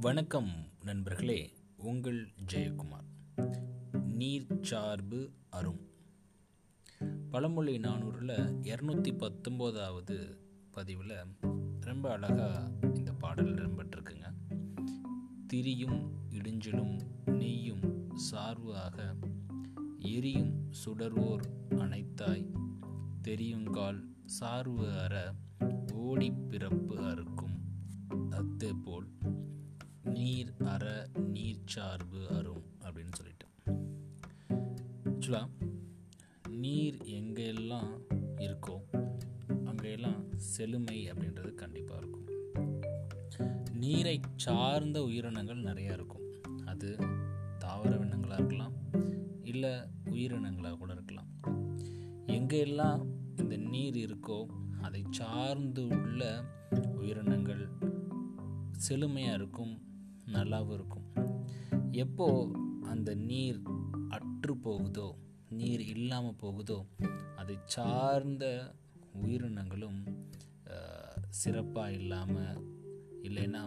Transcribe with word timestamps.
வணக்கம் 0.00 0.50
நண்பர்களே 0.84 1.52
உங்கள் 1.76 2.28
ஜெயக்குமார். 2.52 3.06
நீர் 4.04 4.46
சார்பு 4.60 5.30
அரும் 5.50 5.80
பழமொழி 7.30 7.78
நானூறில் 7.78 8.56
இரநூத்தி 8.62 9.16
பத்தொம்போதாவது 9.16 10.38
பதிவில் 10.70 11.12
ரொம்ப 11.80 12.10
அழகாக 12.10 12.70
இந்த 12.94 13.12
பாடல் 13.12 13.54
இடம்பெற்றிருக்குங்க. 13.54 14.32
திரியும் 15.46 16.12
இடிஞ்சலும் 16.30 17.00
நெய்யும் 17.26 18.10
சார்வாக 18.14 18.78
ஆக 18.78 19.16
எரியும் 19.98 20.72
சுடர்வோர் 20.86 21.42
அனைத்தாய் 21.70 22.54
தெரியுங்கால் 23.22 24.02
சார்வு 24.24 24.98
அற 24.98 25.34
ஓடி 25.92 26.30
பிறப்பு 26.30 27.07
அற 30.68 31.08
நீர் 31.26 31.60
சார்பு 31.64 32.28
அரும் 32.28 32.64
அப்படின்னு 32.80 33.12
சொல்லிட்டு. 33.12 33.46
ஆக்சுவலாக 35.04 35.48
நீர் 36.48 36.96
எங்கெல்லாம் 37.04 37.90
இருக்கோ 38.36 38.76
அங்கெல்லாம் 39.64 40.36
செழுமை 40.36 41.10
அப்படின்றது 41.10 41.54
கண்டிப்பாக 41.54 42.00
இருக்கும். 42.00 42.26
நீரை 43.72 44.20
சார்ந்த 44.36 45.02
உயிரினங்கள் 45.02 45.62
நிறையா 45.62 45.92
இருக்கும். 45.92 46.24
அது 46.64 46.96
தாவரவினங்களாக 47.58 48.38
இருக்கலாம் 48.38 48.72
இல்லை 49.42 49.70
உயிரினங்களாக 50.04 50.76
கூட 50.76 50.92
இருக்கலாம். 50.92 51.30
எங்கெல்லாம் 52.26 53.04
இந்த 53.36 53.56
நீர் 53.56 53.96
இருக்கோ 53.96 54.46
அதை 54.82 55.04
சார்ந்து 55.10 55.86
உள்ள 55.86 56.44
உயிரினங்கள் 56.94 57.68
செழுமையாக 58.76 59.34
இருக்கும் 59.34 59.74
நல்லாவும் 60.32 60.74
இருக்கும். 60.74 61.06
எப்போ 61.92 62.26
அந்த 62.82 63.14
நீர் 63.14 63.60
அற்று 64.08 64.56
போகுதோ 64.56 65.08
நீர் 65.48 65.80
இல்லாமல் 65.80 66.36
போகுதோ 66.36 66.78
அதை 67.36 67.56
சார்ந்த 67.64 68.44
உயிரினங்களும் 69.12 70.00
சிறப்பாக 71.30 71.92
இல்லாமல் 71.92 72.58
இல்லைன்னா 73.22 73.62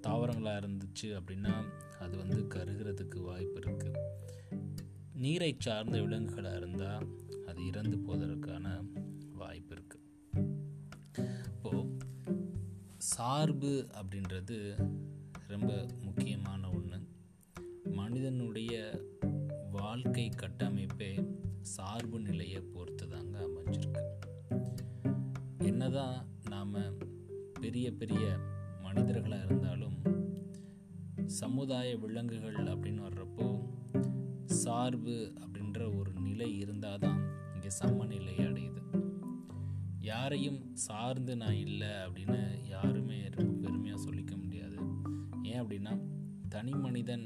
தாவரங்களாக 0.00 0.60
இருந்துச்சு 0.60 1.08
அப்படின்னா 1.10 1.52
அது 1.98 2.14
வந்து 2.16 2.40
கருகிறதுக்கு 2.54 3.18
வாய்ப்பு 3.20 3.60
இருக்குது 3.60 4.00
நீரை 5.14 5.56
சார்ந்த 5.58 5.98
விலங்குகளாக 6.00 6.56
இருந்தால் 6.56 7.06
அது 7.46 7.66
இறந்து 7.66 7.96
போவதற்கான 7.98 8.66
வாய்ப்பு 9.32 9.74
இருக்குது 9.74 10.02
இப்போது 11.48 11.82
சார்பு 12.96 13.88
அப்படின்றது 13.94 14.58
ரொம்ப 15.54 15.74
முக்கியமான 16.02 16.70
ஒன்று 16.70 16.98
மனிதனுடைய 17.92 18.72
வாழ்க்கை 19.70 20.28
கட்டமைப்பே 20.36 21.10
சார்பு 21.60 22.20
நிலையை 22.20 22.60
பொறுத்து 22.60 23.08
தாங்க 23.08 23.36
அமைஞ்சிருக்கு. 23.38 24.02
என்னதான் 25.58 26.16
நாம் 26.50 26.74
பெரிய 27.60 27.92
பெரிய 27.92 28.38
மனிதர்களாக 28.82 29.44
இருந்தாலும் 29.44 29.96
சமுதாய 31.26 31.96
விலங்குகள் 31.96 32.58
அப்படின்னு 32.64 33.02
வர்றப்போ 33.08 33.48
சார்பு 34.44 35.32
அப்படின்ற 35.40 35.98
ஒரு 35.98 36.12
நிலை 36.12 36.58
இருந்தால் 36.58 36.98
தான் 36.98 37.20
இங்கே 37.54 37.68
சமநிலை 37.68 38.36
அடையுது. 38.36 38.82
யாரையும் 40.00 40.76
சார்ந்து 40.76 41.36
நான் 41.36 41.60
இல்லை 41.66 41.88
அப்படின்னு 41.88 42.68
யாருமே 42.68 43.28
ரொம்ப 43.28 43.52
பெருமையாக 43.60 44.02
சொல்லிக்க 44.02 44.32
முடியாது 44.36 44.43
ஏன் 45.54 45.62
அப்படின்னா 45.62 45.92
தனி 46.48 46.72
மனிதன் 46.74 47.24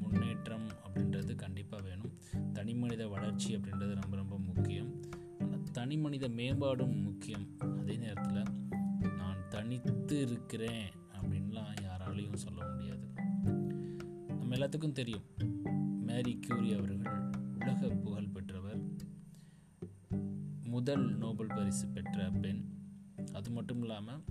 முன்னேற்றம் 0.00 0.68
அப்படின்றது 0.86 1.34
கண்டிப்பாக 1.34 1.82
வேணும். 1.82 2.12
தனி 2.52 2.74
மனித 2.74 3.08
வளர்ச்சி 3.08 3.56
அப்படின்றது 3.56 3.94
ரொம்ப 4.00 4.16
ரொம்ப 4.16 4.38
முக்கியம். 4.38 5.00
ஆனால் 5.38 5.62
தனி 5.72 5.96
மனித 5.96 6.28
மேம்பாடும் 6.28 7.02
முக்கியம். 7.02 7.46
அதே 7.58 7.96
நேரத்தில் 7.96 8.42
நான் 9.16 9.48
தனித்து 9.48 10.20
இருக்கிறேன் 10.20 10.90
அப்படின்லாம் 11.12 11.72
யாராலையும் 11.82 12.34
சொல்ல 12.34 12.68
முடியாது. 12.68 13.06
நம்ம 14.38 14.56
எல்லாத்துக்கும் 14.56 14.92
தெரியும். 14.92 15.22
மேரி 16.00 16.38
கியூரி 16.40 16.72
அவர்கள் 16.72 17.12
உலக 17.60 17.88
புகழ் 17.88 18.28
பெற்றவர். 18.28 18.82
முதல் 20.64 21.16
நோபல் 21.16 21.54
பரிசு 21.54 21.86
பெற்ற 21.88 22.30
பெண். 22.30 22.62
அது 23.32 23.50
மட்டும் 23.50 23.80
இல்லாமல் 23.80 24.22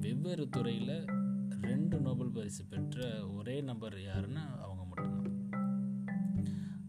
வெவ்வேறு 0.00 0.48
துறையில் 0.48 1.04
ரெண்டு 1.50 2.00
நோபல் 2.00 2.30
பரிசு 2.30 2.64
பெற்ற 2.64 3.28
ஒரே 3.28 3.60
நபர் 3.60 3.94
யாருன்னா 3.94 4.44
அவங்க 4.56 4.84
மட்டும்தான். 4.84 5.26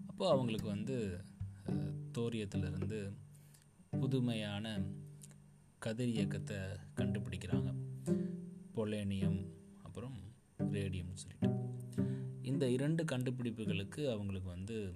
அப்போது 0.07 0.31
அவங்களுக்கு 0.31 0.67
வந்து 0.67 1.21
தோரியத்திலிருந்து 2.17 3.13
புதுமையான 3.89 4.81
கதிர் 5.77 6.07
இயக்கத்தை 6.07 6.57
கண்டுபிடிக்கிறாங்க. 6.95 7.73
பொலேனியம் 8.75 9.47
அப்புறம் 9.83 10.17
ரேடியம்னு 10.57 11.13
சொல்லிட்டு. 11.13 11.49
இந்த 12.41 12.69
இரண்டு 12.69 13.03
கண்டுபிடிப்புகளுக்கு 13.03 14.11
அவங்களுக்கு 14.11 14.49
வந்து 14.49 14.93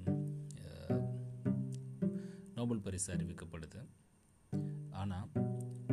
நோபல் 2.56 2.80
பரிசு 2.80 3.14
அறிவிக்கப்படுது. 3.14 3.88
ஆனால் 4.92 5.30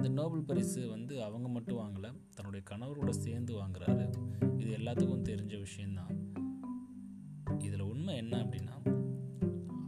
இந்த 0.00 0.12
நோபல் 0.12 0.42
பரிசு 0.42 0.88
வந்து 0.88 1.22
அவங்க 1.22 1.48
மட்டும் 1.48 1.78
வாங்கலை 1.78 2.10
தன்னுடைய 2.34 2.66
கணவரோட 2.70 3.10
சேர்ந்து 3.10 3.54
வாங்குறாரு. 3.54 4.04
இது 4.60 4.76
எல்லாத்துக்கும் 4.76 5.24
தெரிஞ்ச 5.28 5.58
விஷயந்தான் 5.58 6.16
இதில் 7.58 7.80
உண்மை 7.80 8.16
என்ன 8.16 8.36
அப்படின்னா 8.36 8.76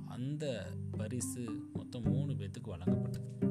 அந்த 0.07 0.73
பரிசு 0.91 1.71
மொத்தம் 1.73 2.03
மூணு 2.03 2.33
பேர்த்துக்கு 2.33 2.69
வழங்கப்பட்டது. 2.69 3.49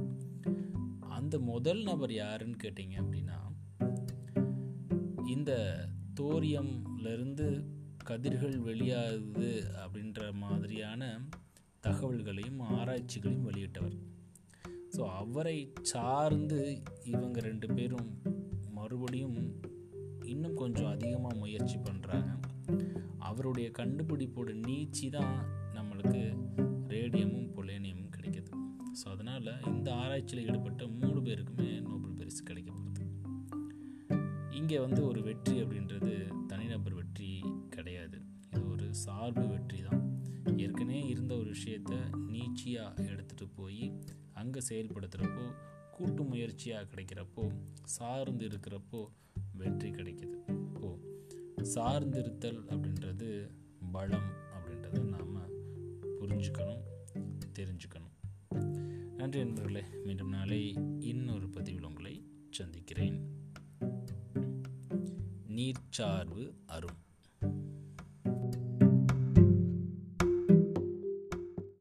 அந்த 0.99 1.39
முதல் 1.39 1.83
நபர் 1.83 2.13
யாருன்னு 2.13 2.55
கேட்டிங்க 2.63 3.03
அப்படின்னா 3.03 3.39
இந்த 5.27 5.83
தோரியம்லேருந்து 6.19 7.65
கதிர்கள் 8.03 8.59
வெளியாகுது 8.59 9.63
அப்படின்ற 9.85 10.33
மாதிரியான 10.33 11.21
தகவல்களையும் 11.83 12.59
ஆராய்ச்சிகளையும் 12.59 13.49
வெளியிட்டவர். 13.49 13.97
ஸோ 14.95 15.01
அவரை 15.21 15.57
சார்ந்து 15.81 16.61
இவங்க 17.03 17.39
ரெண்டு 17.39 17.67
பேரும் 17.73 18.09
மறுபடியும் 18.73 19.37
இன்னும் 20.25 20.53
கொஞ்சம் 20.53 20.85
அதிகமாக 20.85 21.37
முயற்சி 21.37 21.77
பண்ணுறாங்க 21.77 22.29
அவருடைய 23.17 23.71
கண்டுபிடிப்போட 23.79 24.49
நீச்சி 24.67 25.09
தான் 25.09 25.35
நம்மளுக்கு 25.73 26.21
ரேடியமும் 26.87 27.49
பொலேனியமும் 27.57 28.13
கிடைக்கிது. 28.15 28.51
ஸோ 28.99 29.05
அதனால் 29.05 29.49
இந்த 29.65 29.93
ஆராய்ச்சியில் 29.93 30.45
ஈடுபட்ட 30.47 30.87
மூணு 30.87 31.19
பேருக்குமே 31.21 31.69
நோபல் 31.81 32.17
பரிசு 32.19 32.43
கிடைக்கப்படுது 32.43 33.05
இங்கே 34.51 34.79
வந்து 34.79 35.01
ஒரு 35.05 35.21
வெற்றி 35.21 35.55
அப்படின்றது 35.63 36.13
தனிநபர் 36.47 36.93
வெற்றி 36.93 37.29
கிடையாது. 37.69 38.17
இது 38.55 38.65
ஒரு 38.69 38.87
சார்பு 38.93 39.47
வெற்றி 39.47 39.79
தான். 39.81 40.03
ஏற்கனவே 40.57 41.01
இருந்த 41.07 41.33
ஒரு 41.37 41.49
விஷயத்த 41.51 41.93
நீச்சியாக 42.33 43.05
எடுத்துகிட்டு 43.11 43.47
போய் 43.55 43.83
அங்கே 44.41 44.61
செயல்படுத்துகிறப்போ 44.69 45.45
கூட்டு 45.91 46.23
முயற்சியாக 46.23 46.85
கிடைக்கிறப்போ 46.91 47.43
சார்ந்து 47.95 48.47
இருக்கிறப்போ 48.47 49.01
வெற்றி 49.53 49.89
கிடைக்கிது. 49.91 50.37
ஓ 50.81 50.95
சார்ந்திருத்தல் 51.75 52.61
அப்படின்றது 52.73 53.27
பலம் 53.91 54.31
அப்படின்றத 54.53 55.03
நாம் 55.13 55.35
புரிஞ்சுக்கணும் 56.19 56.83
தெரிஞ்சுக்கணும். 57.59 58.15
நன்றி 59.19 59.39
நண்பர்களே. 59.43 59.83
மீண்டும் 60.03 60.29
நாளை 60.29 60.61
இன்னொரு 60.99 61.49
பதிவில் 61.49 61.83
உங்களை 61.83 62.15
சந்திக்கிறேன். 62.49 63.17
நீர்ச்சார்பு 65.57 66.43
அரும். 66.65 66.99